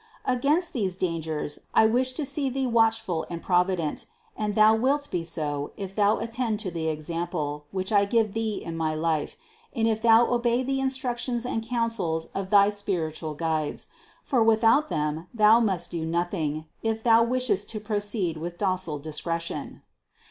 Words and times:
552. 0.25 0.39
Against 0.57 0.75
all 0.75 0.81
these 0.81 0.97
dangers 0.97 1.59
I 1.75 1.85
wish 1.85 2.13
to 2.13 2.25
see 2.25 2.49
thee 2.49 2.65
watchful 2.65 3.23
and 3.29 3.39
provident; 3.39 4.07
and 4.35 4.55
thou 4.55 4.73
wilt 4.73 5.07
be 5.11 5.23
so, 5.23 5.73
if 5.77 5.93
thou 5.93 6.17
attend 6.17 6.59
to 6.61 6.71
the 6.71 6.87
example, 6.87 7.65
which 7.69 7.91
I 7.91 8.05
gave 8.05 8.33
thee 8.33 8.55
in 8.65 8.75
my 8.75 8.95
life, 8.95 9.37
and 9.75 9.87
if 9.87 10.01
thou 10.01 10.25
obey 10.25 10.63
the 10.63 10.79
instructions 10.79 11.45
and 11.45 11.61
counsels 11.61 12.29
of 12.33 12.49
thy 12.49 12.71
spiritual 12.71 13.35
guides; 13.35 13.89
for 14.23 14.41
without 14.41 14.89
them 14.89 15.27
thou 15.35 15.59
must 15.59 15.91
do 15.91 16.03
nothing, 16.03 16.65
if 16.81 17.03
thou 17.03 17.21
wishest 17.21 17.69
to 17.69 17.79
proceed 17.79 18.37
with 18.37 18.57
docile 18.57 18.97
discretion. 18.97 19.83